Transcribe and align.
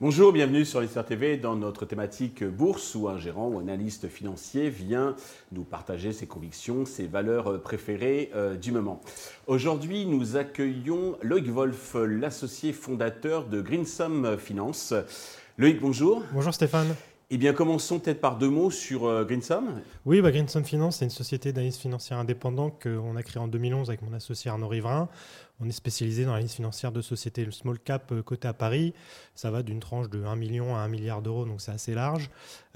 Bonjour, 0.00 0.32
bienvenue 0.32 0.64
sur 0.64 0.80
Investir 0.80 1.04
TV 1.04 1.36
dans 1.36 1.54
notre 1.54 1.84
thématique 1.84 2.42
bourse 2.42 2.94
où 2.94 3.08
un 3.08 3.18
gérant 3.18 3.48
ou 3.48 3.60
analyste 3.60 4.08
financier 4.08 4.68
vient 4.68 5.14
nous 5.52 5.62
partager 5.62 6.12
ses 6.12 6.26
convictions, 6.26 6.86
ses 6.86 7.06
valeurs 7.06 7.62
préférées 7.62 8.30
euh, 8.34 8.56
du 8.56 8.72
moment. 8.72 9.00
Aujourd'hui, 9.46 10.06
nous 10.06 10.36
accueillons 10.36 11.18
Loïc 11.22 11.48
Wolf, 11.50 11.94
l'associé 11.94 12.72
fondateur 12.72 13.44
de 13.44 13.60
Greensum 13.60 14.38
Finance. 14.38 14.92
Loïc, 15.56 15.80
bonjour. 15.80 16.24
Bonjour 16.32 16.52
Stéphane. 16.52 16.96
Eh 17.34 17.38
bien, 17.38 17.54
commençons 17.54 17.98
peut-être 17.98 18.20
par 18.20 18.36
deux 18.36 18.50
mots 18.50 18.70
sur 18.70 19.06
euh. 19.06 19.24
Oui, 20.04 20.20
bah, 20.20 20.30
Greensum 20.30 20.66
Finance, 20.66 20.98
c'est 20.98 21.06
une 21.06 21.10
société 21.10 21.50
d'analyse 21.50 21.78
financière 21.78 22.18
indépendante 22.18 22.82
qu'on 22.82 23.16
a 23.16 23.22
créée 23.22 23.40
en 23.40 23.48
2011 23.48 23.88
avec 23.88 24.02
mon 24.02 24.12
associé 24.12 24.50
Arnaud 24.50 24.68
Riverain. 24.68 25.08
On 25.58 25.66
est 25.66 25.72
spécialisé 25.72 26.26
dans 26.26 26.32
l'analyse 26.32 26.52
financière 26.52 26.92
de 26.92 27.00
sociétés 27.00 27.46
le 27.46 27.50
small 27.50 27.78
cap 27.78 28.12
euh, 28.12 28.22
à 28.42 28.52
Paris. 28.52 28.92
Ça 29.34 29.50
va 29.50 29.62
d'une 29.62 29.80
tranche 29.80 30.10
de 30.10 30.22
1 30.22 30.36
million 30.36 30.76
à 30.76 30.80
1 30.80 30.88
milliard 30.88 31.22
d'euros, 31.22 31.46
donc 31.46 31.62
c'est 31.62 31.70
assez 31.70 31.94
large. 31.94 32.28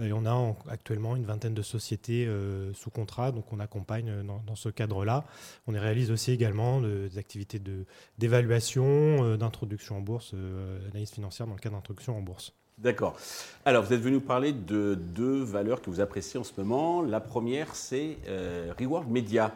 Et 0.02 0.14
on 0.14 0.24
a 0.24 0.56
actuellement 0.70 1.16
une 1.16 1.26
vingtaine 1.26 1.52
de 1.52 1.60
sociétés 1.60 2.24
euh, 2.26 2.72
sous 2.72 2.88
contrat, 2.88 3.32
donc 3.32 3.52
on 3.52 3.60
accompagne 3.60 4.22
dans, 4.22 4.56
ce 4.56 4.70
cadre-là. 4.70 5.26
On 5.66 5.72
réalise 5.72 6.10
aussi 6.10 6.32
également 6.32 6.80
des 6.80 7.18
activités 7.18 7.60
d'évaluation, 8.16 9.36
d'introduction 9.36 9.98
en 9.98 10.00
bourse, 10.00 10.32
d'analyse 10.32 11.10
financière 11.10 11.46
dans 11.46 11.52
le 11.52 11.60
cadre 11.60 11.76
d'introduction 11.76 12.16
en 12.16 12.22
bourse. 12.22 12.54
D'accord. 12.78 13.16
Alors, 13.64 13.84
vous 13.84 13.94
êtes 13.94 14.02
venu 14.02 14.20
parler 14.20 14.52
de 14.52 14.94
deux 14.94 15.42
valeurs 15.42 15.80
que 15.80 15.88
vous 15.88 16.00
appréciez 16.00 16.38
en 16.38 16.44
ce 16.44 16.52
moment. 16.58 17.00
La 17.00 17.20
première, 17.20 17.74
c'est 17.74 18.18
euh, 18.28 18.70
Reward 18.78 19.08
Media. 19.10 19.54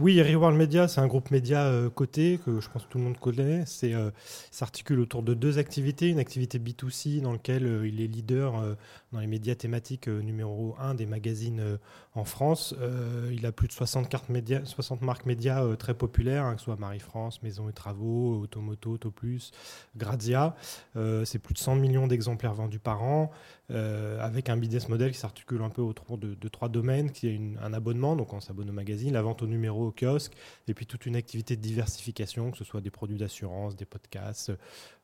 Oui, 0.00 0.22
Reward 0.22 0.54
Media, 0.54 0.86
c'est 0.86 1.00
un 1.00 1.08
groupe 1.08 1.32
média 1.32 1.64
euh, 1.64 1.90
coté 1.90 2.38
que 2.46 2.60
je 2.60 2.70
pense 2.70 2.84
que 2.84 2.88
tout 2.88 2.98
le 2.98 3.04
monde 3.04 3.18
connaît. 3.18 3.64
C'est 3.66 3.94
euh, 3.94 4.12
s'articule 4.52 5.00
autour 5.00 5.24
de 5.24 5.34
deux 5.34 5.58
activités. 5.58 6.06
Une 6.08 6.20
activité 6.20 6.60
B2C 6.60 7.20
dans 7.20 7.32
laquelle 7.32 7.66
euh, 7.66 7.88
il 7.88 8.00
est 8.00 8.06
leader 8.06 8.76
dans 9.10 9.18
les 9.18 9.26
médias 9.26 9.56
thématiques 9.56 10.06
numéro 10.06 10.76
1 10.78 10.94
des 10.94 11.06
magazines 11.06 11.78
en 12.14 12.24
France. 12.24 12.74
il 13.32 13.44
a 13.46 13.52
plus 13.52 13.66
de 13.66 13.72
60, 13.72 14.28
médias, 14.28 14.64
60 14.64 15.02
marques 15.02 15.26
médias 15.26 15.74
très 15.76 15.94
populaires, 15.94 16.44
hein, 16.44 16.54
que 16.54 16.60
ce 16.60 16.66
soit 16.66 16.76
Marie-France, 16.76 17.42
Maison 17.42 17.68
et 17.68 17.72
Travaux, 17.72 18.38
Automoto, 18.42 18.92
Autoplus, 18.92 19.50
Grazia. 19.96 20.54
c'est 21.24 21.38
plus 21.38 21.54
de 21.54 21.58
100 21.58 21.76
millions 21.76 22.06
d'exemplaires 22.06 22.54
vendus 22.54 22.78
par 22.78 23.02
an. 23.02 23.30
avec 23.70 24.50
un 24.50 24.58
business 24.58 24.90
model 24.90 25.12
qui 25.12 25.18
s'articule 25.18 25.62
un 25.62 25.70
peu 25.70 25.82
autour 25.82 26.18
de, 26.18 26.48
trois 26.48 26.68
domaines, 26.68 27.10
qui 27.10 27.28
est 27.28 27.40
un 27.62 27.72
abonnement, 27.72 28.14
donc 28.14 28.34
on 28.34 28.40
s'abonne 28.40 28.68
au 28.68 28.74
magazine, 28.74 29.14
la 29.14 29.22
vente 29.22 29.42
au 29.42 29.46
numéro 29.46 29.87
au 29.88 29.92
kiosque, 29.92 30.32
et 30.68 30.74
puis 30.74 30.86
toute 30.86 31.06
une 31.06 31.16
activité 31.16 31.56
de 31.56 31.60
diversification, 31.60 32.50
que 32.50 32.58
ce 32.58 32.64
soit 32.64 32.80
des 32.80 32.90
produits 32.90 33.18
d'assurance, 33.18 33.76
des 33.76 33.84
podcasts, 33.84 34.52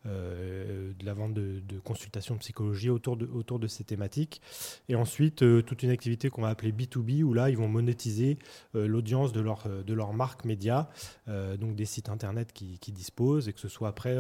euh, 0.07 0.93
de 0.99 1.07
la 1.07 1.15
vente 1.15 1.33
de, 1.33 1.63
consultations 1.83 2.35
de 2.35 2.41
psychologie 2.41 2.91
autour 2.91 3.17
de, 3.17 3.67
ces 3.67 3.85
thématiques. 3.85 4.43
Et 4.91 4.97
ensuite, 4.97 5.43
euh, 5.43 5.63
toute 5.63 5.83
une 5.83 5.89
activité 5.89 6.29
qu'on 6.29 6.43
va 6.43 6.49
appeler 6.49 6.73
B2B, 6.73 7.23
où 7.23 7.33
là, 7.33 7.49
ils 7.49 7.57
vont 7.57 7.69
monétiser 7.69 8.39
euh, 8.75 8.87
l'audience 8.87 9.33
de 9.33 9.41
leur, 9.41 10.13
marque 10.13 10.45
média, 10.45 10.91
donc 11.27 11.75
des 11.75 11.87
sites 11.87 12.11
internet 12.11 12.53
qui, 12.53 12.93
disposent, 12.93 13.49
et 13.49 13.53
que 13.53 13.61
ce 13.61 13.69
soit 13.69 13.89
après 13.89 14.17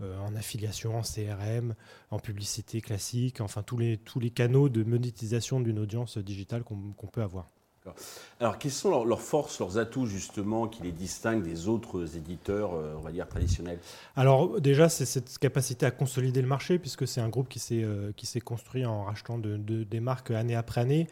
en 0.00 0.34
affiliation, 0.34 0.96
en 0.96 1.02
CRM, 1.02 1.74
en 2.10 2.18
publicité 2.18 2.80
classique, 2.80 3.40
enfin 3.40 3.62
tous 3.62 3.76
les 3.76 4.30
canaux 4.30 4.68
de 4.68 4.82
monétisation 4.82 5.60
d'une 5.60 5.78
audience 5.78 6.18
digitale 6.18 6.64
qu'on 6.64 7.06
peut 7.06 7.22
avoir. 7.22 7.50
Alors, 8.40 8.58
quelles 8.58 8.72
sont 8.72 9.04
leurs, 9.04 9.20
forces, 9.20 9.58
leurs 9.58 9.78
atouts 9.78 10.06
justement 10.06 10.66
qui 10.66 10.82
les 10.82 10.92
distinguent 10.92 11.42
des 11.42 11.68
autres 11.68 12.16
éditeurs, 12.16 12.74
euh, 12.74 12.94
on 12.98 13.00
va 13.00 13.10
dire, 13.10 13.26
traditionnels? 13.26 13.78
Alors, 14.16 14.60
déjà, 14.60 14.88
c'est 14.88 15.06
cette 15.06 15.38
capacité 15.38 15.86
à 15.86 15.90
consolider 15.90 16.40
le 16.42 16.48
marché, 16.48 16.78
puisque 16.78 17.06
c'est 17.06 17.20
un 17.20 17.28
groupe 17.28 17.48
qui 17.48 17.58
s'est 17.58 17.82
euh, 17.82 18.12
construit 18.44 18.84
en 18.84 19.04
rachetant 19.04 19.38
de, 19.38 19.56
des 19.56 20.00
marques 20.00 20.30
année 20.30 20.56
après 20.56 20.80
année. 20.80 21.06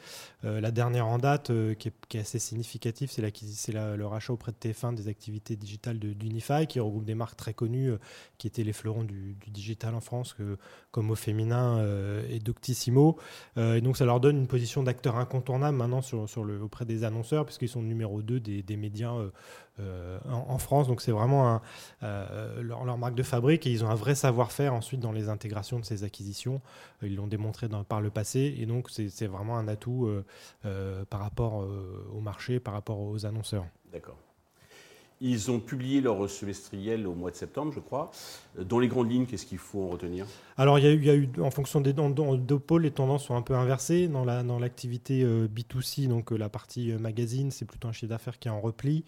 Euh, 0.45 0.61
la 0.61 0.71
dernière 0.71 1.07
en 1.07 1.19
date, 1.19 1.51
qui 1.79 1.89
est, 1.89 2.19
assez 2.19 2.39
significative, 2.39 3.11
c'est 3.11 3.73
le 3.73 4.07
rachat 4.07 4.33
auprès 4.33 4.53
de 4.53 4.57
TF1 4.57 4.95
des 4.95 5.09
activités 5.09 5.57
digitales 5.57 5.99
d'Unify, 5.99 6.67
qui 6.67 6.81
regroupe 6.81 7.05
des 7.05 7.15
marques 7.15 7.37
très 7.37 7.55
connues, 7.55 7.93
qui 8.37 8.47
étaient 8.47 8.65
les 8.65 8.73
fleurons 8.73 9.05
du, 9.05 9.37
digital 9.49 9.95
en 9.95 10.01
France, 10.01 10.37
comme 10.91 11.11
Au 11.11 11.15
Féminin 11.15 11.83
et 12.29 12.39
Doctissimo. 12.39 13.19
et 13.57 13.81
donc, 13.81 13.97
ça 13.97 14.05
leur 14.05 14.21
donne 14.21 14.39
une 14.39 14.47
position 14.47 14.83
d'acteur 14.83 15.17
incontournable 15.17 15.77
maintenant 15.77 16.03
sur, 16.03 16.29
sur 16.29 16.45
le 16.45 16.58
auprès 16.63 16.85
des 16.85 17.05
annonceurs, 17.05 17.45
puisqu'ils 17.45 17.69
sont 17.69 17.83
numéro 17.83 18.23
2 18.23 18.41
des, 18.41 18.77
médias 18.77 19.15
euh, 19.15 19.31
euh, 19.81 20.19
en, 20.29 20.59
France. 20.59 20.89
Donc 20.89 21.01
c'est 21.01 21.13
vraiment 21.13 21.61
euh, 22.03 22.63
leur, 22.63 22.99
marque 22.99 23.15
de 23.15 23.23
fabrique 23.23 23.67
et 23.67 23.71
ils 23.71 23.85
ont 23.85 23.91
un 23.91 23.95
vrai 23.95 24.15
savoir-faire 24.15 24.75
ensuite 24.75 25.01
dans 25.01 25.13
les 25.13 25.29
intégrations 25.29 25.79
de 25.79 25.85
ces 25.85 26.05
acquisitions. 26.05 26.61
Ils 27.03 27.17
l'ont 27.17 27.27
démontré 27.27 27.69
par 27.89 28.01
le 28.01 28.11
passé 28.11 28.57
et 28.59 28.67
donc 28.67 28.91
c'est 28.91 29.27
vraiment 29.27 29.59
un 29.59 29.69
atout 29.69 30.11
par 31.11 31.21
rapport 31.21 31.67
au 32.13 32.21
marché, 32.21 32.61
par 32.61 32.75
rapport 32.75 33.01
aux 33.01 33.27
annonceurs. 33.27 33.67
D'accord. 33.93 34.19
Ils 35.21 35.51
ont 35.51 35.59
publié 35.59 36.01
leur 36.01 36.31
semestriel 36.31 37.07
au 37.07 37.15
mois 37.15 37.33
de 37.33 37.37
septembre, 37.37 37.73
je 37.75 37.81
crois. 37.81 38.13
Dans 38.57 38.79
les 38.79 38.87
grandes 38.87 39.11
lignes, 39.11 39.27
qu'est-ce 39.27 39.47
qu'il 39.47 39.59
faut 39.59 39.83
en 39.83 39.89
retenir? 39.89 40.27
Alors, 40.57 40.79
il 40.79 41.05
y, 41.05 41.11
a 41.11 41.15
eu, 41.15 41.29
en 41.41 41.51
fonction 41.51 41.81
des 41.81 41.93
deux 41.93 42.59
pôles, 42.59 42.83
les 42.83 42.91
tendances 42.91 43.25
sont 43.25 43.35
un 43.35 43.43
peu 43.43 43.55
inversées. 43.55 44.09
Dans 44.09 44.25
l'activité 44.59 45.23
dans 45.23 45.29
euh, 45.29 45.49
B2C, 45.49 46.09
donc 46.09 46.33
euh, 46.33 46.37
la 46.37 46.49
partie 46.49 46.93
euh, 46.93 46.99
magazine, 46.99 47.51
c'est 47.51 47.65
plutôt 47.65 47.89
un 47.89 47.93
chiffre 47.93 48.11
d'affaires 48.11 48.39
qui 48.39 48.49
est 48.49 48.51
en 48.51 48.61
repli, 48.61 49.05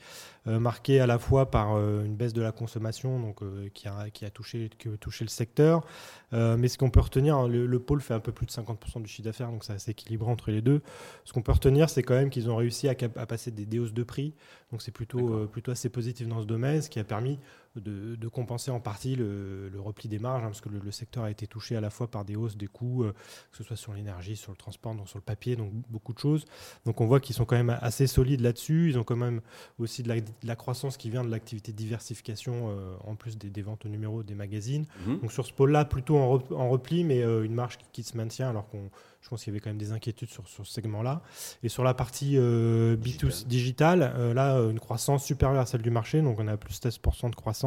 marqué 0.46 1.00
à 1.00 1.06
la 1.06 1.18
fois 1.18 1.50
par 1.50 1.76
une 1.78 2.16
baisse 2.16 2.32
de 2.32 2.40
la 2.40 2.50
consommation, 2.50 3.20
donc 3.20 3.40
qui, 3.72 3.86
a, 3.86 4.10
qui 4.10 4.24
a 4.24 4.30
touché, 4.30 4.70
qui 4.78 4.88
a 4.88 4.96
touché 4.96 5.24
le 5.24 5.28
secteur. 5.28 5.84
mais 6.32 6.66
ce 6.66 6.78
qu'on 6.78 6.90
peut 6.90 7.00
retenir, 7.00 7.36
hein, 7.36 7.46
le, 7.46 7.78
pôle 7.78 8.00
fait 8.00 8.14
un 8.14 8.20
peu 8.20 8.32
plus 8.32 8.46
de 8.46 8.50
50% 8.50 9.02
du 9.02 9.08
chiffre 9.08 9.26
d'affaires, 9.26 9.50
donc 9.50 9.64
c'est 9.64 9.74
assez 9.74 9.90
équilibré 9.90 10.30
entre 10.30 10.50
les 10.50 10.62
deux. 10.62 10.80
Ce 11.24 11.32
qu'on 11.32 11.42
peut 11.42 11.52
retenir, 11.52 11.90
c'est 11.90 12.02
quand 12.02 12.14
même 12.14 12.30
qu'ils 12.30 12.48
ont 12.50 12.56
réussi 12.56 12.88
à, 12.88 12.94
à 13.16 13.26
passer 13.26 13.50
des, 13.50 13.66
des 13.66 13.78
hausses 13.78 13.92
de 13.92 14.02
prix, 14.02 14.34
donc 14.72 14.82
c'est 14.82 14.92
plutôt, 14.92 15.46
plutôt 15.46 15.72
assez 15.72 15.88
positif 15.88 15.99
positif 16.00 16.26
dans 16.28 16.40
ce 16.40 16.46
domaine, 16.46 16.80
ce 16.80 16.88
qui 16.88 16.98
a 16.98 17.04
permis 17.04 17.38
de, 17.76 18.28
compenser 18.28 18.70
en 18.70 18.80
partie 18.80 19.14
le, 19.14 19.70
repli 19.78 20.08
des 20.08 20.18
marges, 20.18 20.42
hein, 20.42 20.48
parce 20.48 20.60
que 20.60 20.68
le, 20.68 20.90
secteur 20.90 21.24
a 21.24 21.30
été 21.30 21.46
touché 21.46 21.76
à 21.76 21.80
la 21.80 21.90
fois 21.90 22.08
par 22.08 22.24
des 22.24 22.36
hausses 22.36 22.56
des 22.56 22.66
coûts, 22.66 23.04
euh, 23.04 23.12
que 23.52 23.58
ce 23.58 23.64
soit 23.64 23.76
sur 23.76 23.92
l'énergie, 23.92 24.36
sur 24.36 24.50
le 24.50 24.56
transport, 24.56 24.94
donc 24.94 25.08
sur 25.08 25.18
le 25.18 25.24
papier, 25.24 25.56
donc 25.56 25.72
beaucoup 25.88 26.12
de 26.12 26.18
choses. 26.18 26.46
Donc 26.84 27.00
on 27.00 27.06
voit 27.06 27.20
qu'ils 27.20 27.36
sont 27.36 27.44
quand 27.44 27.56
même 27.56 27.76
assez 27.80 28.06
solides 28.06 28.40
là-dessus. 28.40 28.90
Ils 28.90 28.98
ont 28.98 29.04
quand 29.04 29.16
même 29.16 29.40
aussi 29.78 30.02
de 30.02 30.12
la, 30.42 30.56
croissance 30.56 30.96
qui 30.96 31.10
vient 31.10 31.24
de 31.24 31.30
l'activité 31.30 31.72
de 31.72 31.76
diversification, 31.76 32.70
euh, 32.70 32.94
en 33.04 33.14
plus 33.14 33.38
des, 33.38 33.62
ventes 33.62 33.86
au 33.86 33.88
numéro 33.88 34.22
des 34.22 34.34
magazines. 34.34 34.86
Mhm. 35.06 35.20
Donc 35.20 35.32
sur 35.32 35.46
ce 35.46 35.52
pôle-là, 35.52 35.84
plutôt 35.84 36.18
en, 36.18 36.68
repli, 36.68 37.04
mais 37.04 37.22
euh, 37.22 37.44
une 37.44 37.54
marge 37.54 37.78
qui, 37.92 38.02
se 38.02 38.16
maintient, 38.16 38.50
alors 38.50 38.68
qu'on 38.68 38.90
je 39.22 39.28
pense 39.28 39.44
qu'il 39.44 39.52
y 39.52 39.54
avait 39.54 39.60
quand 39.60 39.68
même 39.68 39.76
des 39.76 39.92
inquiétudes 39.92 40.30
sur, 40.30 40.48
ce 40.48 40.64
segment-là. 40.64 41.22
Et 41.62 41.68
sur 41.68 41.84
la 41.84 41.92
partie 41.92 42.36
B2 42.38 43.46
digital, 43.46 44.00
là, 44.34 44.56
une 44.60 44.80
croissance 44.80 45.26
supérieure 45.26 45.60
à 45.60 45.66
celle 45.66 45.82
du 45.82 45.90
marché, 45.90 46.22
donc 46.22 46.40
on 46.40 46.48
a 46.48 46.56
plus 46.56 46.80
16% 46.80 47.28
de 47.28 47.34
croissance 47.34 47.59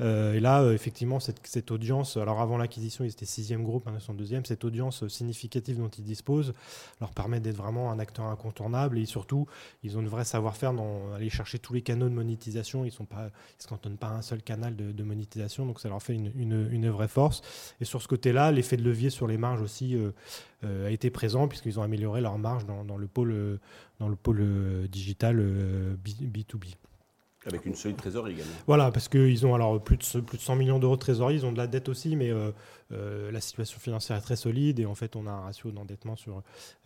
euh, 0.00 0.34
et 0.34 0.40
là, 0.40 0.62
euh, 0.62 0.74
effectivement, 0.74 1.18
cette, 1.20 1.70
audience, 1.70 2.16
alors 2.16 2.40
avant 2.40 2.56
l'acquisition, 2.56 3.04
ils 3.04 3.10
étaient 3.10 3.26
sixième 3.26 3.64
groupe, 3.64 3.84
maintenant 3.84 3.98
ils 4.00 4.04
sont 4.04 4.14
deuxième, 4.14 4.44
cette 4.44 4.64
audience 4.64 5.06
significative 5.08 5.78
dont 5.78 5.88
ils 5.88 6.04
disposent 6.04 6.54
leur 7.00 7.10
permet 7.10 7.40
d'être 7.40 7.56
vraiment 7.56 7.90
un 7.90 7.98
acteur 7.98 8.26
incontournable 8.26 8.98
et 8.98 9.06
surtout, 9.06 9.46
ils 9.82 9.96
ont 9.96 10.00
une 10.00 10.08
vraie 10.08 10.24
savoir-faire 10.24 10.72
dans 10.72 11.12
aller 11.14 11.30
chercher 11.30 11.58
tous 11.58 11.74
les 11.74 11.82
canaux 11.82 12.08
de 12.08 12.14
monétisation. 12.14 12.84
Ils 12.84 12.92
ne 13.00 13.28
se 13.58 13.66
cantonnent 13.68 13.98
pas 13.98 14.08
à 14.08 14.14
un 14.14 14.22
seul 14.22 14.42
canal 14.42 14.76
de, 14.76 15.02
monétisation, 15.02 15.66
donc 15.66 15.80
ça 15.80 15.88
leur 15.88 16.02
fait 16.02 16.14
une, 16.14 16.90
vraie 16.90 17.08
force. 17.08 17.42
Et 17.80 17.84
sur 17.84 18.02
ce 18.02 18.08
côté-là, 18.08 18.52
l'effet 18.52 18.76
de 18.76 18.82
levier 18.82 19.10
sur 19.10 19.26
les 19.26 19.36
marges 19.36 19.62
aussi 19.62 19.96
euh, 20.64 20.86
a 20.86 20.90
été 20.90 21.10
présent 21.10 21.48
puisqu'ils 21.48 21.78
ont 21.78 21.82
amélioré 21.82 22.20
leurs 22.20 22.38
marges 22.38 22.66
dans, 22.66 22.96
le 22.96 23.06
pôle, 23.06 23.58
dans 23.98 24.08
le 24.08 24.16
pôle 24.16 24.88
digital 24.88 25.38
B2B. 26.04 26.74
Avec 27.48 27.66
une 27.66 27.74
solide 27.74 27.96
trésorerie 27.96 28.32
également. 28.32 28.52
Voilà, 28.66 28.90
parce 28.90 29.08
qu'ils 29.08 29.46
ont 29.46 29.54
alors 29.54 29.82
plus 29.82 29.96
de, 29.96 30.20
plus 30.20 30.38
de 30.38 30.42
100 30.42 30.56
millions 30.56 30.78
d'euros 30.78 30.96
de 30.96 31.00
trésorerie, 31.00 31.36
ils 31.36 31.46
ont 31.46 31.52
de 31.52 31.58
la 31.58 31.66
dette 31.66 31.88
aussi, 31.88 32.14
mais 32.14 32.30
euh, 32.30 32.50
euh, 32.92 33.30
la 33.30 33.40
situation 33.40 33.80
financière 33.80 34.16
est 34.16 34.22
très 34.22 34.36
solide 34.36 34.80
et 34.80 34.86
en 34.86 34.94
fait 34.94 35.16
on 35.16 35.26
a 35.26 35.30
un 35.30 35.40
ratio 35.40 35.70
d'endettement 35.70 36.14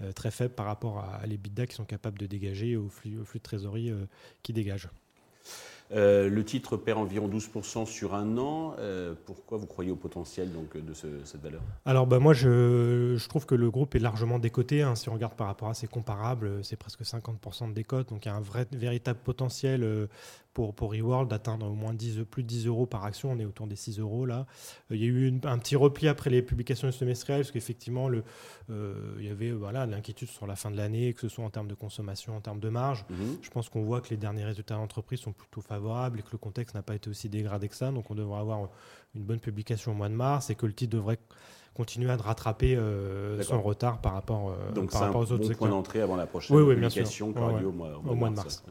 euh, 0.00 0.12
très 0.12 0.30
faible 0.30 0.54
par 0.54 0.66
rapport 0.66 0.98
à, 0.98 1.20
les 1.24 1.32
l'EBITDA 1.32 1.66
qui 1.66 1.74
sont 1.74 1.84
capables 1.84 2.18
de 2.18 2.26
dégager 2.26 2.76
au 2.76 2.88
flux, 2.88 3.18
au 3.20 3.24
flux 3.24 3.38
de 3.38 3.44
trésorerie 3.44 3.92
qui 4.42 4.52
dégagent. 5.92 6.30
le 6.30 6.44
titre 6.44 6.76
perd 6.76 6.98
environ 6.98 7.28
12% 7.28 7.86
sur 7.86 8.14
un 8.14 8.38
an. 8.38 8.74
pourquoi 9.26 9.58
vous 9.58 9.66
croyez 9.66 9.90
au 9.90 9.96
potentiel 9.96 10.52
donc, 10.52 10.76
de 10.76 10.92
cette 10.94 11.42
valeur? 11.42 11.60
Alors 11.84 12.06
bah, 12.06 12.18
moi 12.18 12.34
je, 12.34 13.14
je, 13.16 13.28
trouve 13.28 13.46
que 13.46 13.54
le 13.54 13.70
groupe 13.70 13.94
est 13.94 14.00
largement 14.00 14.38
décoté. 14.38 14.82
Hein. 14.82 14.94
Si 14.94 15.08
on 15.08 15.14
regarde 15.14 15.34
par 15.34 15.46
rapport 15.46 15.68
à 15.68 15.74
ses 15.74 15.86
comparables, 15.86 16.64
c'est 16.64 16.76
presque 16.76 17.02
50% 17.02 17.68
de 17.68 17.74
décote. 17.74 18.08
Donc 18.08 18.24
il 18.24 18.28
y 18.28 18.30
a 18.30 18.34
un 18.34 18.40
vrai, 18.40 18.66
véritable 18.72 19.20
potentiel 19.22 20.08
pour, 20.52 20.74
pour 20.74 20.92
Reworld 20.92 21.28
d'atteindre 21.30 21.66
au 21.66 21.74
moins 21.74 21.94
10, 21.94 22.24
plus 22.30 22.42
de 22.42 22.48
10 22.48 22.66
euros 22.66 22.86
par 22.86 23.04
action. 23.04 23.30
On 23.32 23.38
est 23.38 23.44
autour 23.44 23.66
des 23.66 23.76
6 23.76 23.98
euros 23.98 24.26
là. 24.26 24.46
Euh, 24.90 24.96
il 24.96 25.00
y 25.00 25.04
a 25.04 25.08
eu 25.08 25.40
un 25.44 25.58
petit 25.58 25.76
repli 25.76 26.08
après 26.08 26.30
les 26.30 26.42
publications 26.42 26.90
semestrielles 26.92 27.40
parce 27.40 27.50
qu'effectivement, 27.50 28.08
le, 28.08 28.22
euh, 28.70 29.14
il 29.18 29.26
y 29.26 29.30
avait 29.30 29.52
voilà, 29.52 29.86
l'inquiétude 29.86 30.28
sur 30.28 30.46
la 30.46 30.56
fin 30.56 30.70
de 30.70 30.76
l'année, 30.76 31.14
que 31.14 31.20
ce 31.20 31.28
soit 31.28 31.44
en 31.44 31.50
termes 31.50 31.68
de 31.68 31.74
consommation, 31.74 32.36
en 32.36 32.40
termes 32.40 32.60
de 32.60 32.68
marge. 32.68 33.04
Mhm. 33.10 33.38
Je 33.40 33.50
pense 33.50 33.68
qu'on 33.68 33.82
voit 33.82 34.00
que 34.00 34.10
les 34.10 34.16
derniers 34.16 34.44
résultats 34.44 34.74
d'entreprise 34.74 35.20
sont 35.20 35.32
plutôt 35.32 35.60
favorables 35.60 35.81
et 36.16 36.22
que 36.22 36.28
le 36.32 36.38
contexte 36.38 36.74
n'a 36.74 36.82
pas 36.82 36.94
été 36.94 37.10
aussi 37.10 37.28
dégradé 37.28 37.68
que 37.68 37.76
ça. 37.76 37.90
Donc 37.90 38.10
on 38.10 38.14
devrait 38.14 38.40
avoir 38.40 38.68
une 39.14 39.22
bonne 39.22 39.40
publication 39.40 39.92
au 39.92 39.94
mois 39.94 40.08
de 40.08 40.14
mars 40.14 40.50
et 40.50 40.54
que 40.54 40.66
le 40.66 40.72
titre 40.72 40.92
devrait 40.96 41.18
continuer 41.74 42.10
à 42.10 42.16
rattraper 42.16 42.76
euh, 42.76 43.42
son 43.42 43.62
retard 43.62 44.00
par 44.00 44.12
rapport, 44.12 44.54
Donc 44.74 44.90
par 44.90 45.02
rapport 45.02 45.22
aux 45.22 45.32
autres 45.32 45.48
bon 45.48 45.54
point 45.54 45.68
d'entrée 45.70 46.00
avant 46.02 46.16
la 46.16 46.26
prochaine 46.26 46.56
publication 46.56 47.32
qui 47.32 47.38
aura 47.38 47.60
lieu 47.60 47.66
au 47.66 47.72
mois, 47.72 48.30
de 48.30 48.34
mars. 48.34 48.62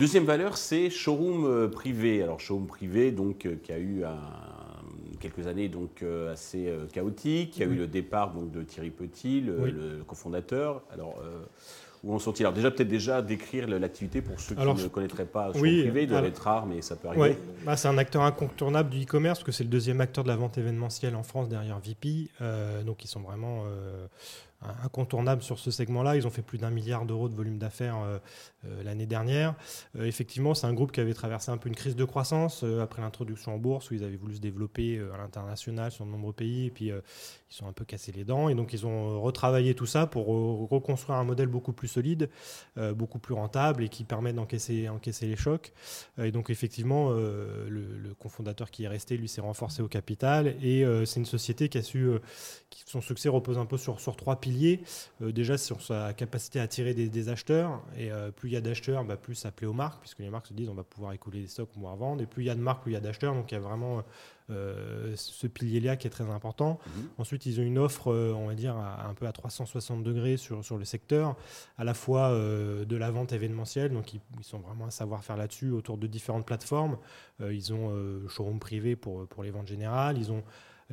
Deuxième 0.00 0.24
valeur, 0.24 0.56
c'est 0.56 0.88
showroom 0.88 1.44
euh, 1.44 1.68
privé. 1.68 2.22
Alors 2.22 2.40
showroom 2.40 2.66
privé, 2.66 3.12
donc 3.12 3.44
euh, 3.44 3.56
qui 3.62 3.70
a 3.70 3.78
eu 3.78 4.02
quelques 5.20 5.46
années 5.46 5.68
donc 5.68 6.02
euh, 6.02 6.32
assez 6.32 6.72
chaotiques. 6.90 7.58
Il 7.58 7.60
y 7.60 7.68
a 7.68 7.70
eu 7.70 7.74
le 7.74 7.86
départ 7.86 8.32
donc 8.32 8.50
de 8.50 8.62
Thierry 8.62 8.88
Petit, 8.88 9.42
le, 9.42 10.02
cofondateur. 10.06 10.80
Alors 10.90 11.16
où 12.02 12.14
en 12.14 12.18
sont-ils 12.18 12.44
Alors 12.44 12.54
déjà 12.54 12.70
peut-être 12.70 12.88
déjà 12.88 13.22
décrire 13.22 13.68
l'activité 13.68 14.22
pour 14.22 14.38
ceux 14.40 14.54
qui 14.54 14.62
ne 14.62 14.88
connaîtraient 14.88 15.26
pas 15.26 15.52
showroom 15.52 15.62
privé. 15.62 16.02
Il 16.02 16.08
doit 16.08 16.22
être 16.22 16.38
rare, 16.42 16.66
mais 16.66 16.82
ça 16.82 16.96
peut 16.96 17.08
arriver. 17.08 17.36
Bah, 17.64 17.76
c'est 17.76 17.88
un 17.88 17.98
acteur 17.98 18.22
incontournable 18.22 18.90
du 18.90 19.02
e-commerce 19.02 19.38
parce 19.40 19.44
que 19.44 19.52
c'est 19.52 19.64
le 19.64 19.70
deuxième 19.70 20.00
acteur 20.00 20.24
de 20.24 20.28
la 20.28 20.36
vente 20.36 20.58
événementielle 20.58 21.14
en 21.14 21.22
France 21.22 21.48
derrière 21.48 21.78
VP. 21.78 22.30
donc 22.84 23.04
ils 23.04 23.08
sont 23.08 23.20
vraiment 23.20 23.64
incontournable 24.84 25.42
sur 25.42 25.58
ce 25.58 25.70
segment-là. 25.70 26.16
Ils 26.16 26.26
ont 26.26 26.30
fait 26.30 26.42
plus 26.42 26.58
d'un 26.58 26.70
milliard 26.70 27.06
d'euros 27.06 27.28
de 27.28 27.34
volume 27.34 27.58
d'affaires 27.58 27.98
euh, 27.98 28.18
euh, 28.66 28.82
l'année 28.82 29.06
dernière. 29.06 29.54
Euh, 29.96 30.04
effectivement, 30.04 30.54
c'est 30.54 30.66
un 30.66 30.74
groupe 30.74 30.92
qui 30.92 31.00
avait 31.00 31.14
traversé 31.14 31.50
un 31.50 31.56
peu 31.56 31.68
une 31.68 31.74
crise 31.74 31.96
de 31.96 32.04
croissance 32.04 32.64
après 32.80 33.00
l'introduction 33.00 33.54
en 33.54 33.58
bourse, 33.58 33.90
où 33.90 33.94
ils 33.94 34.04
avaient 34.04 34.16
voulu 34.16 34.36
se 34.36 34.40
développer 34.40 35.00
à 35.14 35.16
l'international 35.16 35.90
sur 35.90 36.04
de 36.04 36.10
nombreux 36.10 36.32
pays, 36.32 36.66
et 36.66 36.70
puis 36.70 36.86
ils 36.86 37.54
sont 37.54 37.66
un 37.66 37.72
peu 37.72 37.84
cassés 37.84 38.12
les 38.12 38.24
dents. 38.24 38.48
Et 38.48 38.54
donc, 38.54 38.72
ils 38.72 38.86
ont 38.86 39.20
retravaillé 39.20 39.74
tout 39.74 39.86
ça 39.86 40.06
pour 40.06 40.26
reconstruire 40.70 41.18
un 41.18 41.24
modèle 41.24 41.48
beaucoup 41.48 41.72
plus 41.72 41.88
solide, 41.88 42.28
beaucoup 42.94 43.18
plus 43.18 43.34
rentable 43.34 43.84
et 43.84 43.88
qui 43.88 44.04
permet 44.04 44.32
d'encaisser 44.32 44.88
encaisser 44.88 45.26
les 45.26 45.36
chocs. 45.36 45.72
et 46.18 46.32
donc, 46.32 46.50
effectivement, 46.50 47.10
le, 47.10 48.14
cofondateur 48.18 48.70
qui 48.70 48.84
est 48.84 48.88
resté, 48.88 49.16
lui, 49.16 49.28
s'est 49.28 49.40
renforcé 49.40 49.82
au 49.82 49.88
capital. 49.88 50.56
Et 50.62 50.84
c'est 51.06 51.20
une 51.20 51.26
société 51.26 51.68
qui 51.68 51.78
a 51.78 51.82
su, 51.82 52.08
qui, 52.68 52.82
son 52.86 53.00
succès 53.00 53.28
repose 53.28 53.58
un 53.58 53.66
peu 53.66 53.78
sur, 53.78 54.00
sur 54.00 54.16
trois 54.16 54.40
piliers 54.40 54.49
euh, 55.22 55.32
déjà 55.32 55.58
sur 55.58 55.82
sa 55.82 56.12
capacité 56.12 56.60
à 56.60 56.64
attirer 56.64 56.94
des, 56.94 57.28
acheteurs. 57.28 57.82
Et 57.96 58.10
euh, 58.10 58.30
plus 58.30 58.50
il 58.50 58.52
y 58.52 58.56
a 58.56 58.60
d'acheteurs, 58.60 59.04
bah, 59.04 59.16
plus 59.16 59.34
ça 59.34 59.50
plaît 59.50 59.66
aux 59.66 59.72
marques, 59.72 60.00
puisque 60.00 60.18
les 60.18 60.30
marques 60.30 60.46
se 60.46 60.54
disent 60.54 60.68
on 60.68 60.74
va 60.74 60.84
pouvoir 60.84 61.12
écouler 61.12 61.40
des 61.40 61.48
stocks, 61.48 61.70
on 61.76 61.88
va 61.88 61.94
vendre. 61.94 62.22
Et 62.22 62.26
plus 62.26 62.44
il 62.44 62.46
y 62.46 62.50
a 62.50 62.54
de 62.54 62.60
marques, 62.60 62.82
plus 62.82 62.92
il 62.92 62.94
y 62.94 62.98
a 62.98 63.00
d'acheteurs. 63.00 63.34
Donc 63.34 63.50
il 63.50 63.54
y 63.54 63.58
a 63.58 63.60
vraiment 63.60 64.02
euh, 64.50 65.12
ce 65.16 65.46
pilier-là 65.46 65.96
qui 65.96 66.06
est 66.06 66.10
très 66.10 66.28
important. 66.28 66.78
Mhm. 66.86 67.08
Ensuite, 67.18 67.46
ils 67.46 67.60
ont 67.60 67.62
une 67.62 67.78
offre, 67.78 68.12
on 68.12 68.46
va 68.46 68.54
dire, 68.54 68.76
un 68.76 69.14
peu 69.14 69.26
à 69.26 69.32
360 69.32 70.02
degrés 70.02 70.36
sur, 70.36 70.64
sur 70.64 70.76
le 70.76 70.84
secteur, 70.84 71.36
à 71.78 71.84
la 71.84 71.94
fois 71.94 72.30
de 72.32 72.96
la 72.96 73.10
vente 73.10 73.32
événementielle, 73.32 73.92
donc 73.92 74.14
ils, 74.14 74.20
sont 74.42 74.58
vraiment 74.58 74.86
à 74.86 74.90
savoir 74.90 75.22
faire 75.22 75.36
là-dessus 75.36 75.70
autour 75.70 75.98
de 75.98 76.06
différentes 76.06 76.46
plateformes. 76.46 76.96
ils 77.40 77.72
ont 77.72 77.92
showroom 78.28 78.58
privé 78.58 78.96
pour, 78.96 79.26
pour 79.28 79.42
les 79.44 79.50
ventes 79.50 79.68
générales, 79.68 80.18
ils 80.18 80.32
ont 80.32 80.42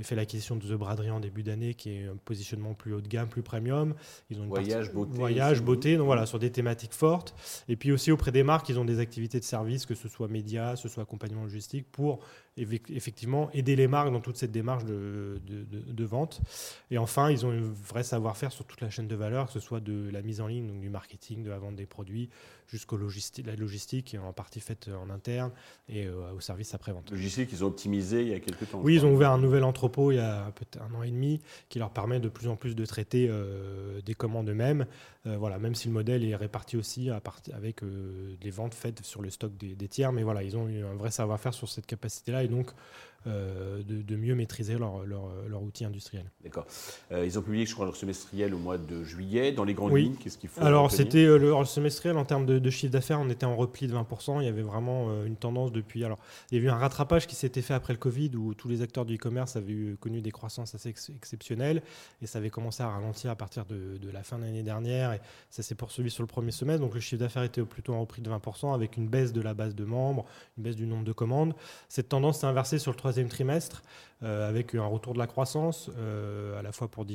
fait 0.04 0.16
l'acquisition 0.16 0.56
de 0.56 0.66
The 0.66 0.74
Braderie 0.74 1.10
en 1.10 1.20
début 1.20 1.44
d'année, 1.44 1.74
qui 1.74 1.92
est 1.92 2.06
un 2.06 2.18
positionnement 2.18 2.74
plus 2.74 2.94
haut 2.94 3.02
de 3.02 3.08
gamme, 3.08 3.28
plus 3.28 3.42
premium. 3.42 3.96
Ils 4.30 4.40
ont 4.40 4.44
une 4.44 4.50
voyage, 4.50 4.92
beauté. 4.92 5.18
Voyage, 5.18 5.64
beauté, 5.64 5.98
donc 5.98 6.06
voilà, 6.06 6.26
sur 6.26 6.40
des 6.40 6.52
thématiques 6.52 6.94
fortes. 6.94 7.34
Et 7.68 7.76
puis 7.76 7.92
aussi 7.92 8.12
auprès 8.12 8.32
des 8.32 8.44
marques, 8.44 8.70
ils 8.70 8.80
ont 8.80 8.86
des 8.86 9.00
activités 9.00 9.40
de 9.40 9.46
service, 9.46 9.86
que 9.86 9.96
ce 9.96 10.08
soit 10.08 10.28
médias, 10.28 10.74
que 10.74 10.80
ce 10.80 10.90
soit 10.90 11.04
accompagnement 11.04 11.44
logistique, 11.44 11.88
pour 11.92 12.20
effectivement 12.58 13.52
aider 13.52 13.76
les 13.76 13.88
marques 13.88 14.12
dans 14.12 14.20
toute 14.20 14.38
cette 14.38 14.52
démarche 14.52 14.84
de, 14.84 15.40
de, 15.46 16.06
vente. 16.06 16.42
Et 16.90 16.98
enfin, 16.98 17.30
ils 17.30 17.46
ont 17.46 17.52
un 17.52 17.62
vrai 17.62 18.04
savoir-faire 18.04 18.52
sur 18.52 18.66
toute 18.66 18.82
la 18.82 18.90
chaîne 18.90 19.08
de 19.08 19.16
valeur, 19.16 19.46
que 19.46 19.52
ce 19.52 19.60
soit 19.60 19.80
de 19.80 20.10
la 20.12 20.24
mise 20.24 20.42
en 20.42 20.48
ligne, 20.48 20.66
donc 20.66 20.80
du 20.80 20.90
marketing, 20.90 21.44
de 21.44 21.52
la 21.52 21.60
vente 21.60 21.76
des 21.76 21.86
produits, 21.86 22.30
jusqu'au 22.68 22.98
logistique, 22.98 23.46
la 23.46 23.56
logistique, 23.56 24.06
qui 24.06 24.16
est 24.16 24.20
en 24.20 24.34
partie 24.34 24.60
faite 24.60 24.90
en 24.90 25.12
interne, 25.12 25.52
et 25.88 26.08
euh, 26.08 26.34
au 26.36 26.40
service 26.40 26.74
après-vente. 26.74 27.12
Logistique, 27.12 27.50
ils 27.52 27.64
ont 27.64 27.68
optimisé 27.68 28.22
il 28.22 28.30
y 28.30 28.34
a 28.34 28.40
quelques 28.40 28.70
temps. 28.70 28.82
Oui, 28.84 28.96
ils 28.96 29.06
ont 29.06 29.14
ouvert 29.14 29.32
un 29.32 29.38
nouvel 29.38 29.64
entrepôt 29.64 29.87
il 30.12 30.16
y 30.16 30.20
a 30.20 30.52
peut-être 30.56 30.82
un 30.82 30.94
an 30.96 31.04
et 31.04 31.12
demi, 31.12 31.42
qui 31.70 31.80
leur 31.80 31.92
permet 31.92 32.20
de 32.20 32.30
plus 32.30 32.48
en 32.48 32.56
plus 32.56 32.76
de 32.76 32.86
traiter 32.86 33.28
euh, 33.30 34.02
des 34.02 34.14
commandes 34.14 34.50
eux-mêmes. 34.50 34.86
Euh, 35.26 35.38
voilà, 35.38 35.58
même 35.60 35.76
si 35.76 35.88
le 35.88 35.94
modèle 35.94 36.24
est 36.24 36.36
réparti 36.36 36.78
aussi 36.78 37.10
avec 37.10 37.82
des 38.42 38.52
ventes 38.52 38.74
faites 38.74 39.04
sur 39.04 39.22
le 39.22 39.30
stock 39.30 39.56
des, 39.58 39.76
des 39.76 39.88
tiers, 39.88 40.12
mais 40.12 40.24
voilà, 40.24 40.44
ils 40.44 40.56
ont 40.58 40.68
eu 40.68 40.84
un 40.86 40.96
vrai 40.96 41.12
savoir-faire 41.12 41.54
sur 41.54 41.70
cette 41.70 41.86
capacité-là 41.86 42.44
et 42.44 42.48
donc 42.48 42.72
euh, 43.28 43.82
de, 43.84 44.16
mieux 44.16 44.36
maîtriser 44.36 44.78
leur, 44.78 45.04
leur, 45.06 45.62
outil 45.62 45.86
industriel. 45.86 46.26
D'accord. 46.44 46.66
Euh, 47.12 47.26
ils 47.26 47.38
ont 47.38 47.42
publié, 47.42 47.66
je 47.66 47.74
crois, 47.74 47.86
leur 47.86 47.96
semestriel 47.96 48.54
au 48.54 48.58
mois 48.58 48.78
de 48.78 49.04
juillet. 49.04 49.52
Dans 49.52 49.64
les 49.64 49.74
grandes 49.74 49.96
lignes, 49.96 50.16
qu'est-ce 50.16 50.38
qu'il 50.38 50.50
faut 50.50 50.62
Alors, 50.62 50.92
c'était 50.92 51.26
euh, 51.26 51.38
le, 51.38 51.66
semestriel 51.66 52.18
en 52.18 52.26
termes 52.26 52.46
de, 52.46 52.70
chiffre 52.70 52.92
d'affaires, 52.92 53.20
on 53.20 53.30
était 53.30 53.46
en 53.46 53.56
repli 53.56 53.88
de 53.88 53.94
20%. 53.94 54.42
Il 54.42 54.46
y 54.46 54.48
avait 54.48 54.62
vraiment 54.62 55.24
une 55.26 55.36
tendance 55.36 55.72
depuis. 55.72 56.04
Alors, 56.06 56.20
il 56.52 56.58
y 56.58 56.62
a 56.62 56.64
eu 56.64 56.70
un 56.70 56.78
rattrapage 56.78 57.28
qui 57.28 57.36
s'était 57.36 57.62
fait 57.62 57.74
après 57.74 57.94
le 57.94 58.00
Covid 58.00 58.32
où 58.36 58.54
tous 58.54 58.68
les 58.70 58.82
acteurs 58.82 59.06
du 59.06 59.16
e-commerce 59.16 59.56
avaient 59.56 59.74
eu, 59.74 59.98
connu 60.00 60.22
des 60.22 60.32
croissances 60.32 60.74
assez 60.74 60.90
exceptionnelles 60.90 61.82
et 62.22 62.28
ça 62.28 62.40
avait 62.40 62.50
commencé 62.50 62.84
à 62.84 62.90
ralentir 62.90 63.32
à 63.32 63.36
partir 63.36 63.66
de, 63.66 64.00
la 64.12 64.24
fin 64.24 64.38
de 64.38 64.44
l'année 64.44 64.64
dernière 64.64 65.14
et 65.14 65.20
ça 65.50 65.64
s'est 65.64 65.76
poursuivi 65.76 66.10
sur 66.10 66.24
le 66.24 66.28
premier 66.28 66.52
semestre. 66.52 66.82
Donc, 66.82 66.94
le 66.94 67.00
chiffre 67.00 67.20
d'affaires 67.20 67.44
était 67.44 67.64
plutôt 67.64 67.94
en 67.94 68.02
repli 68.02 68.22
de 68.22 68.30
20% 68.30 68.74
avec 68.74 68.98
une 68.98 69.08
baisse 69.08 69.34
de 69.34 69.42
la 69.42 69.54
base 69.54 69.76
de 69.76 69.84
membres, 69.84 70.26
une 70.58 70.64
baisse 70.64 70.76
du 70.76 70.88
nombre 70.88 71.04
de 71.04 71.12
commandes. 71.12 71.54
Cette 71.90 72.10
tendance 72.10 72.40
s'est 72.40 72.48
inversée 72.48 72.80
sur 72.80 72.92
le 72.92 72.98
troisième 72.98 73.17
trimestre, 73.26 73.84
euh, 74.24 74.48
avec 74.48 74.74
un 74.76 74.86
retour 74.86 75.14
de 75.14 75.20
la 75.20 75.28
croissance, 75.28 75.90
euh, 75.98 76.58
à 76.60 76.62
la 76.62 76.72
fois 76.72 76.88
pour 76.88 77.06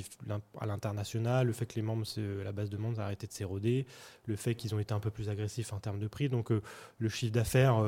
à 0.60 0.66
l'international, 0.66 1.46
le 1.46 1.52
fait 1.52 1.66
que 1.66 1.74
les 1.76 1.82
membres, 1.82 2.04
la 2.44 2.52
base 2.52 2.70
de 2.70 2.76
membres 2.76 3.00
a 3.00 3.04
arrêté 3.04 3.26
de 3.26 3.32
s'éroder, 3.32 3.86
le 4.26 4.36
fait 4.36 4.54
qu'ils 4.54 4.74
ont 4.74 4.78
été 4.78 4.94
un 4.94 5.00
peu 5.00 5.10
plus 5.10 5.28
agressifs 5.28 5.72
en 5.72 5.78
termes 5.78 5.98
de 5.98 6.08
prix. 6.08 6.28
Donc 6.28 6.50
euh, 6.52 6.62
le 6.98 7.08
chiffre 7.08 7.32
d'affaires 7.32 7.82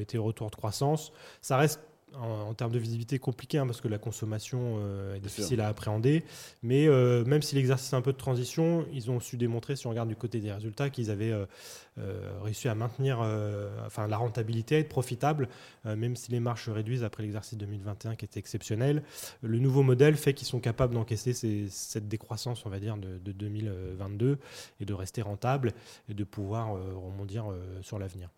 était 0.00 0.18
au 0.18 0.24
retour 0.24 0.50
de 0.50 0.56
croissance. 0.56 1.12
Ça 1.40 1.56
reste 1.56 1.80
en, 2.14 2.54
termes 2.54 2.72
de 2.72 2.78
visibilité 2.78 3.18
compliqué 3.18 3.58
hein, 3.58 3.66
parce 3.66 3.80
que 3.80 3.88
la 3.88 3.98
consommation 3.98 4.76
euh, 4.78 5.14
est 5.14 5.20
difficile 5.20 5.60
à 5.60 5.68
appréhender. 5.68 6.24
Mais 6.62 6.86
euh, 6.86 7.24
même 7.24 7.42
si 7.42 7.54
l'exercice 7.54 7.92
est 7.92 7.96
un 7.96 8.02
peu 8.02 8.12
de 8.12 8.18
transition, 8.18 8.86
ils 8.92 9.10
ont 9.10 9.20
su 9.20 9.36
démontrer, 9.36 9.76
si 9.76 9.86
on 9.86 9.90
regarde 9.90 10.08
du 10.08 10.16
côté 10.16 10.40
des 10.40 10.52
résultats, 10.52 10.90
qu'ils 10.90 11.10
avaient 11.10 11.32
euh, 11.32 11.46
réussi 12.42 12.68
à 12.68 12.74
maintenir 12.74 13.18
enfin, 13.86 14.06
la 14.06 14.16
rentabilité, 14.16 14.76
à 14.76 14.78
être 14.78 14.88
profitable, 14.88 15.48
même 15.84 16.16
si 16.16 16.30
les 16.30 16.40
marges 16.40 16.64
se 16.64 16.70
réduisent 16.70 17.04
après 17.04 17.22
l'exercice 17.22 17.58
2021 17.58 18.16
qui 18.16 18.24
était 18.24 18.38
exceptionnel. 18.38 19.02
Le 19.42 19.58
nouveau 19.58 19.82
modèle 19.82 20.16
fait 20.16 20.34
qu'ils 20.34 20.46
sont 20.46 20.60
capables 20.60 20.94
d'encaisser 20.94 21.32
cette 21.68 22.08
décroissance, 22.08 22.64
on 22.66 22.70
va 22.70 22.78
dire, 22.78 22.96
de, 22.96 23.18
de 23.18 23.32
2022 23.32 24.38
et 24.80 24.84
de 24.84 24.94
rester 24.94 25.22
rentable 25.22 25.72
et 26.08 26.14
de 26.14 26.24
pouvoir 26.24 26.72
rebondir 26.72 27.46
sur 27.82 27.98
l'avenir. 27.98 28.30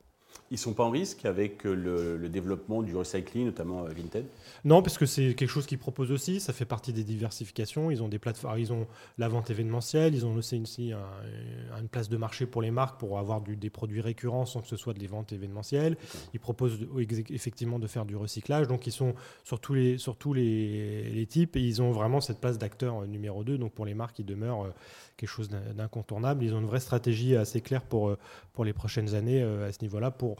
Ils 0.52 0.54
ne 0.54 0.58
sont 0.58 0.74
pas 0.74 0.82
en 0.82 0.90
risque 0.90 1.26
avec 1.26 1.64
euh, 1.64 2.18
le, 2.18 2.28
développement 2.28 2.82
du 2.82 2.96
recycling, 2.96 3.46
notamment 3.46 3.84
euh, 3.84 3.90
Vinted? 3.90 4.24
Non, 4.64 4.82
parce 4.82 4.98
que 4.98 5.06
c'est 5.06 5.34
quelque 5.34 5.48
chose 5.48 5.64
qu'ils 5.64 5.78
proposent 5.78 6.10
aussi. 6.10 6.40
Ça 6.40 6.52
fait 6.52 6.64
partie 6.64 6.92
des 6.92 7.04
diversifications. 7.04 7.88
Ils 7.92 8.02
ont 8.02 8.08
des 8.08 8.18
plateformes, 8.18 8.58
ils 8.58 8.72
ont 8.72 8.88
la 9.16 9.28
vente 9.28 9.48
événementielle, 9.50 10.12
ils 10.12 10.26
ont 10.26 10.34
aussi 10.34 10.56
une, 10.56 11.88
place 11.88 12.08
de 12.08 12.16
marché 12.16 12.46
pour 12.46 12.62
les 12.62 12.72
marques 12.72 12.98
pour 12.98 13.20
avoir 13.20 13.40
des 13.42 13.70
produits 13.70 14.00
récurrents 14.00 14.44
sans 14.44 14.60
que 14.60 14.66
ce 14.66 14.76
soit 14.76 14.92
des 14.92 15.06
ventes 15.06 15.32
événementielles. 15.32 15.96
Ils 16.34 16.40
proposent 16.40 16.80
effectivement 17.30 17.78
de 17.78 17.86
faire 17.86 18.04
du 18.04 18.16
recyclage. 18.16 18.66
Donc 18.66 18.88
ils 18.88 18.92
sont 18.92 19.14
sur 19.44 19.60
tous 19.60 19.74
les, 19.74 19.98
sur 19.98 20.16
tous 20.16 20.32
les, 20.32 21.10
les 21.10 21.26
types 21.26 21.54
et 21.54 21.60
ils 21.60 21.80
ont 21.80 21.92
vraiment 21.92 22.20
cette 22.20 22.40
place 22.40 22.58
d'acteur 22.58 23.02
euh, 23.02 23.06
numéro 23.06 23.44
2. 23.44 23.56
Donc 23.56 23.72
pour 23.72 23.86
les 23.86 23.94
marques, 23.94 24.18
ils 24.18 24.26
demeurent 24.26 24.72
quelque 25.16 25.30
chose 25.30 25.48
d'incontournable. 25.48 26.42
Ils 26.42 26.54
ont 26.54 26.60
une 26.60 26.66
vraie 26.66 26.80
stratégie 26.80 27.36
assez 27.36 27.60
claire 27.60 27.82
pour, 27.82 28.16
pour 28.52 28.64
les 28.64 28.72
prochaines 28.72 29.14
années 29.14 29.42
à 29.42 29.70
ce 29.70 29.78
niveau-là 29.82 30.10
pour 30.10 30.39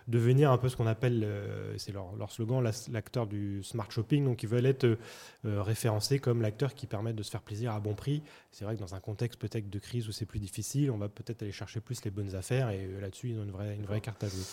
devenir 0.11 0.51
un 0.51 0.57
peu 0.57 0.69
ce 0.69 0.75
qu'on 0.75 0.87
appelle, 0.87 1.23
euh, 1.23 1.73
c'est 1.77 1.91
leur, 1.91 2.31
slogan, 2.31 2.63
l'acteur 2.91 3.25
du 3.25 3.63
smart 3.63 3.89
shopping. 3.89 4.25
Donc 4.25 4.43
ils 4.43 4.49
veulent 4.49 4.65
être 4.65 4.83
euh, 4.83 4.97
référencés 5.63 6.19
comme 6.19 6.41
l'acteur 6.41 6.75
qui 6.75 6.85
permet 6.85 7.13
de 7.13 7.23
se 7.23 7.31
faire 7.31 7.41
plaisir 7.41 7.73
à 7.73 7.79
bon 7.79 7.95
prix. 7.95 8.21
C'est 8.51 8.65
vrai 8.65 8.75
que 8.75 8.79
dans 8.79 8.93
un 8.93 8.99
contexte 8.99 9.39
peut-être 9.39 9.69
de 9.69 9.79
crise 9.79 10.07
où 10.07 10.11
c'est 10.11 10.25
plus 10.25 10.39
difficile, 10.39 10.91
on 10.91 10.97
va 10.97 11.09
peut-être 11.09 11.41
aller 11.41 11.51
chercher 11.51 11.79
plus 11.79 12.03
les 12.03 12.11
bonnes 12.11 12.35
affaires 12.35 12.69
et 12.69 12.85
euh, 12.85 13.01
là-dessus 13.01 13.29
ils 13.29 13.39
ont 13.39 13.43
une 13.43 13.51
vraie, 13.51 13.75
une 13.75 13.85
vraie 13.85 14.01
carte 14.01 14.23
à 14.23 14.27
jouer. 14.27 14.43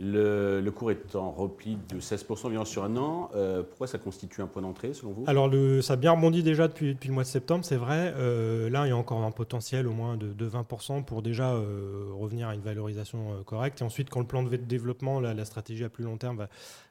Le, 0.00 0.70
cours 0.70 0.92
est 0.92 1.16
en 1.16 1.32
repli 1.32 1.76
de 1.88 2.00
16% 2.00 2.46
environ 2.46 2.64
sur 2.64 2.84
un 2.84 2.96
an. 2.96 3.30
Euh, 3.34 3.64
pourquoi 3.64 3.88
ça 3.88 3.98
constitue 3.98 4.42
un 4.42 4.46
point 4.46 4.62
d'entrée 4.62 4.94
selon 4.94 5.10
vous? 5.10 5.24
Alors 5.26 5.50
ça 5.82 5.94
a 5.94 5.96
bien 5.96 6.12
rebondi 6.12 6.44
déjà 6.44 6.68
depuis, 6.68 6.94
depuis 6.94 7.08
le 7.08 7.14
mois 7.14 7.24
de 7.24 7.28
septembre, 7.28 7.64
c'est 7.64 7.76
vrai. 7.76 8.14
Euh, 8.16 8.70
là, 8.70 8.86
il 8.86 8.90
y 8.90 8.92
a 8.92 8.96
encore 8.96 9.24
un 9.24 9.32
potentiel 9.32 9.88
au 9.88 9.92
moins 9.92 10.16
de, 10.16 10.48
20% 10.48 11.04
pour 11.04 11.20
déjà 11.20 11.52
euh, 11.52 12.06
revenir 12.16 12.46
à 12.46 12.54
une 12.54 12.60
valorisation 12.60 13.42
correcte. 13.44 13.80
Et 13.80 13.84
ensuite, 13.84 14.08
quand 14.08 14.20
le 14.20 14.26
plan 14.26 14.44
de 14.44 14.56
développement, 14.56 15.07
la, 15.20 15.44
stratégie 15.44 15.84
à 15.84 15.88
plus 15.88 16.04
long 16.04 16.16
terme 16.16 16.46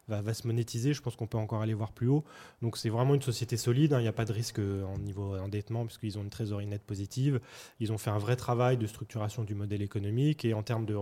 va, 0.07 0.33
se 0.33 0.47
monétiser. 0.47 0.93
Je 0.93 1.01
pense 1.01 1.15
qu'on 1.15 1.27
peut 1.27 1.37
encore 1.37 1.61
aller 1.61 1.73
voir 1.73 1.91
plus 1.91 2.07
haut. 2.07 2.23
Donc 2.61 2.77
c'est 2.77 2.89
vraiment 2.89 3.15
une 3.15 3.21
société 3.21 3.57
solide. 3.57 3.93
Hein. 3.93 3.99
Il 3.99 4.03
n'y 4.03 4.09
a 4.09 4.13
pas 4.13 4.25
de 4.25 4.33
risque 4.33 4.59
euh, 4.59 4.83
en 4.85 4.97
niveau 4.97 5.35
endettement 5.37 5.85
puisqu'ils 5.85 6.17
ont 6.17 6.23
une 6.23 6.29
trésorerie 6.29 6.67
nette 6.67 6.83
positive. 6.83 7.39
Ils 7.79 7.91
ont 7.91 7.97
fait 7.97 8.09
un 8.09 8.17
vrai 8.17 8.35
travail 8.35 8.77
de 8.77 8.87
structuration 8.87 9.43
du 9.43 9.55
modèle 9.55 9.81
économique 9.81 10.45
et 10.45 10.53
en 10.53 10.63
termes 10.63 10.85
de, 10.85 10.95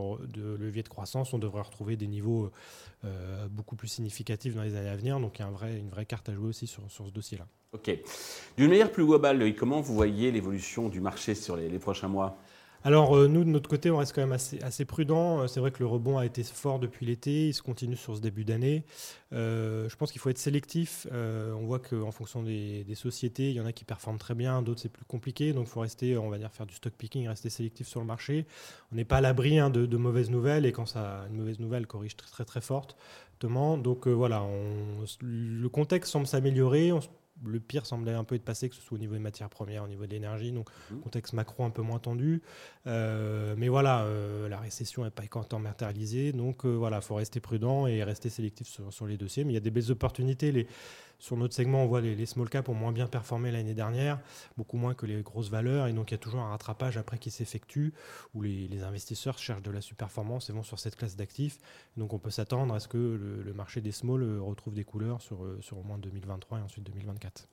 levier 0.58 0.84
de 0.84 0.90
croissance, 0.90 1.34
on 1.34 1.40
devrait 1.40 1.62
retrouver 1.62 1.96
des 1.96 2.08
niveaux 2.08 2.52
euh, 3.04 3.48
beaucoup 3.50 3.76
plus 3.76 3.88
significatifs 3.88 4.56
dans 4.56 4.64
les 4.64 4.76
années 4.76 4.90
à 4.90 4.96
venir. 4.96 5.20
Donc 5.20 5.40
il 5.40 5.42
y 5.42 5.46
a 5.46 5.70
une 5.78 5.90
vraie 5.90 6.06
carte 6.06 6.30
à 6.30 6.34
jouer 6.34 6.48
aussi 6.48 6.68
sur, 6.68 6.84
ce 6.90 7.04
dossier-là. 7.12 7.48
D'une 8.58 8.70
manière 8.70 8.92
plus 8.92 9.06
globale, 9.06 9.54
comment 9.56 9.82
vous 9.82 9.94
voyez 9.94 10.32
l'évolution 10.32 10.90
du 10.90 11.02
marché 11.02 11.36
sur 11.36 11.56
les 11.58 11.80
prochains 11.80 12.08
mois? 12.08 12.38
Alors 12.86 13.18
euh, 13.18 13.28
nous, 13.28 13.44
de 13.44 13.50
notre 13.50 13.68
côté, 13.68 13.90
on 13.90 13.98
reste 13.98 14.14
quand 14.14 14.22
même 14.22 14.38
assez, 14.62 14.86
prudent. 14.86 15.42
Euh, 15.42 15.48
c'est 15.48 15.60
vrai 15.60 15.72
que 15.72 15.80
le 15.80 15.88
rebond 15.88 16.20
a 16.20 16.26
été 16.26 16.44
fort 16.44 16.78
depuis 16.78 17.08
l'été, 17.08 17.48
il 17.48 17.54
se 17.54 17.64
continue 17.64 17.96
sur 17.96 18.16
ce 18.16 18.22
début 18.22 18.46
d'année. 18.46 18.84
Euh, 19.34 19.90
je 19.90 19.96
pense 19.96 20.12
qu'il 20.12 20.22
faut 20.22 20.30
être 20.30 20.38
sélectif. 20.38 21.08
on 21.12 21.66
voit 21.66 21.80
qu'en 21.80 22.12
fonction 22.12 22.44
des, 22.44 22.86
sociétés, 22.94 23.50
il 23.50 23.56
y 23.56 23.60
en 23.60 23.66
a 23.66 23.74
qui 23.74 23.86
performent 23.86 24.20
très 24.20 24.36
bien, 24.36 24.62
d'autres 24.62 24.82
c'est 24.82 24.90
plus 24.90 25.04
compliqué. 25.06 25.52
Donc 25.52 25.66
il 25.66 25.72
faut 25.72 25.80
rester, 25.80 26.16
on 26.16 26.30
va 26.30 26.38
dire, 26.38 26.52
faire 26.52 26.68
du 26.68 26.76
stock 26.76 26.94
picking, 26.94 27.28
rester 27.28 27.50
sélectif 27.50 27.88
sur 27.88 28.02
le 28.02 28.06
marché. 28.06 28.46
On 28.92 28.98
n'est 28.98 29.04
pas 29.04 29.18
à 29.18 29.22
l'abri 29.22 29.58
hein, 29.58 29.72
de, 29.72 29.98
mauvaises 29.98 30.30
nouvelles 30.30 30.68
et 30.68 30.72
quand 30.72 30.86
ça, 30.86 31.26
une 31.32 31.38
mauvaise 31.38 31.60
nouvelle 31.60 31.88
corrige 31.88 32.16
très 32.16 32.30
très, 32.30 32.46
très 32.46 32.62
forte. 32.62 32.96
Donc 33.42 34.08
voilà, 34.08 34.44
le 35.22 35.70
contexte 35.70 36.12
semble 36.12 36.28
s'améliorer 36.28 36.92
le 37.44 37.60
pire 37.60 37.86
semblait 37.86 38.14
un 38.14 38.24
peu 38.24 38.36
être 38.36 38.46
passé, 38.46 38.70
que 38.70 38.76
ce 38.76 38.82
soit 38.82 38.96
au 38.96 39.00
niveau 39.00 39.14
des 39.14 39.20
matières 39.20 39.50
premières, 39.50 39.84
au 39.84 39.88
niveau 39.88 40.06
de 40.06 40.12
l'énergie, 40.12 40.52
donc 40.52 40.70
mmh. 40.92 41.00
contexte 41.00 41.34
macro 41.34 41.64
un 41.64 41.70
peu 41.70 41.82
moins 41.82 42.00
tendu. 42.00 42.42
Euh, 42.88 43.56
mais 43.58 43.68
voilà, 43.68 44.04
euh, 44.04 44.48
la 44.48 44.58
récession 44.58 45.04
n'est 45.04 45.12
pas 45.12 45.24
encore 45.24 45.60
matérialisée, 45.60 46.32
donc 46.32 46.66
euh, 46.66 46.70
voilà, 46.70 46.98
il 46.98 47.04
faut 47.04 47.16
rester 47.16 47.40
prudent 47.40 47.88
et 47.88 48.04
rester 48.04 48.30
sélectif 48.30 48.68
sur, 48.68 48.92
sur, 48.94 49.06
les 49.06 49.18
dossiers. 49.18 49.44
Mais 49.44 49.52
il 49.52 49.56
y 49.56 49.58
a 49.58 49.62
des 49.62 49.72
belles 49.72 49.92
opportunités. 49.92 50.52
Les, 50.52 50.68
sur 51.20 51.38
notre 51.38 51.54
segment, 51.54 51.84
on 51.84 51.88
voit 51.88 52.02
les, 52.02 52.16
les 52.16 52.26
small 52.26 52.50
caps 52.50 52.70
ont 52.70 52.74
moins 52.74 52.92
bien 52.92 53.08
performé 53.08 53.52
l'année 53.52 53.74
dernière, 53.74 54.20
beaucoup 54.58 54.78
moins 54.78 54.94
que 54.94 55.06
les 55.06 55.22
grosses 55.22 55.50
valeurs, 55.50 55.88
et 55.88 55.94
donc 55.94 56.12
il 56.12 56.14
y 56.14 56.16
a 56.16 56.20
toujours 56.20 56.42
un 56.42 56.50
rattrapage 56.50 56.98
après 56.98 57.18
qui 57.18 57.32
s'effectue, 57.32 57.94
où 58.34 58.42
les, 58.42 58.84
investisseurs 58.84 59.38
cherchent 59.38 59.64
de 59.64 59.72
la 59.72 59.82
super-performance 59.82 60.50
et 60.50 60.54
vont 60.54 60.64
sur 60.64 60.80
cette 60.80 60.96
classe 60.96 61.16
d'actifs. 61.16 61.58
Donc 61.98 62.14
on 62.14 62.20
peut 62.20 62.30
s'attendre 62.30 62.74
à 62.74 62.80
ce 62.80 62.88
que 62.88 62.98
le, 62.98 63.54
marché 63.54 63.82
des 63.82 63.92
small 63.92 64.22
euh, 64.22 64.42
retrouve 64.42 64.74
des 64.74 64.84
couleurs 64.84 65.22
sur, 65.22 65.44
euh, 65.44 65.60
au 65.72 65.84
moins 65.84 65.98
2023 65.98 66.60
et 66.60 66.62
ensuite 66.62 66.84
2024. 66.86 67.48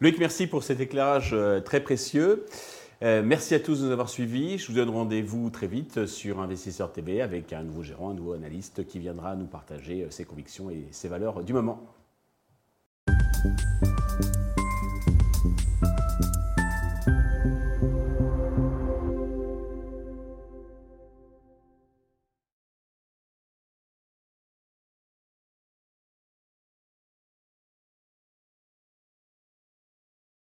Loïc, 0.00 0.18
merci 0.18 0.46
pour 0.46 0.62
cet 0.62 0.80
éclairage 0.80 1.30
euh, 1.32 1.60
très 1.60 1.82
précieux. 1.82 2.44
merci 3.00 3.54
à 3.54 3.60
tous 3.60 3.80
de 3.80 3.86
nous 3.86 3.92
avoir 3.92 4.08
suivis. 4.08 4.58
Je 4.58 4.68
vous 4.68 4.74
donne 4.74 4.90
rendez-vous 4.90 5.50
très 5.50 5.66
vite 5.66 6.06
sur 6.06 6.40
Investisseur 6.40 6.92
TV 6.92 7.22
avec 7.22 7.52
un 7.52 7.62
nouveau 7.62 7.82
gérant, 7.82 8.10
un 8.10 8.14
nouveau 8.14 8.34
analyste 8.34 8.86
qui 8.86 8.98
viendra 8.98 9.36
nous 9.36 9.46
partager 9.46 10.06
ses 10.10 10.24
convictions 10.24 10.70
et 10.70 10.86
ses 10.90 11.08
valeurs 11.08 11.42
du 11.42 11.52
moment. 11.52 11.82
Thank 13.46 13.60
you. 13.82 13.85